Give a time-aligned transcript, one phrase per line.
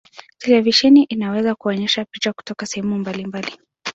[0.37, 3.57] Televisheni inaweza kuonyesha picha kutoka sehemu mbalimbali.